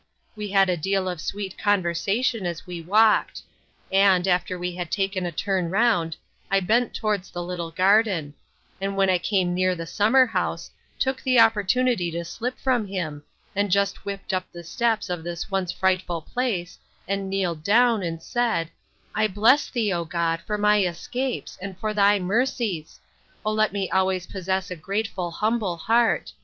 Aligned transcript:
We 0.35 0.47
had 0.49 0.67
a 0.67 0.77
deal 0.77 1.07
of 1.07 1.21
sweet 1.21 1.59
conversation 1.59 2.47
as 2.47 2.65
we 2.65 2.81
walked; 2.81 3.43
and, 3.91 4.27
after 4.27 4.57
we 4.57 4.73
had 4.73 4.89
taken 4.89 5.27
a 5.27 5.31
turn 5.31 5.69
round, 5.69 6.15
I 6.49 6.59
bent 6.59 6.95
towards 6.95 7.29
the 7.29 7.43
little 7.43 7.69
garden; 7.69 8.33
and 8.81 8.97
when 8.97 9.11
I 9.11 9.19
came 9.19 9.53
near 9.53 9.75
the 9.75 9.85
summer 9.85 10.25
house, 10.25 10.71
took 10.97 11.21
the 11.21 11.39
opportunity 11.39 12.09
to 12.13 12.25
slip 12.25 12.57
from 12.57 12.87
him, 12.87 13.21
and 13.55 13.69
just 13.69 13.97
whipt 13.97 14.33
up 14.33 14.51
the 14.51 14.63
steps 14.63 15.07
of 15.07 15.23
this 15.23 15.51
once 15.51 15.71
frightful 15.71 16.21
place, 16.23 16.79
and 17.07 17.29
kneeled 17.29 17.63
down, 17.63 18.01
and 18.01 18.23
said, 18.23 18.71
I 19.13 19.27
bless 19.27 19.69
thee, 19.69 19.93
O 19.93 20.03
God! 20.03 20.41
for 20.47 20.57
my 20.57 20.81
escapes, 20.81 21.59
and 21.61 21.77
for 21.77 21.93
thy 21.93 22.17
mercies! 22.17 22.99
O 23.45 23.53
let 23.53 23.71
me 23.71 23.87
always 23.91 24.25
possess 24.25 24.71
a 24.71 24.75
grateful, 24.75 25.29
humble 25.29 25.77
heart! 25.77 26.33